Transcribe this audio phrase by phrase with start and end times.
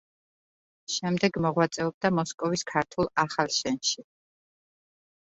[0.93, 4.07] შემდეგ მოღვაწეობდა მოსკოვის ქართულ ახალშენში.